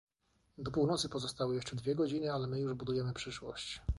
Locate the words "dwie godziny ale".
1.75-2.47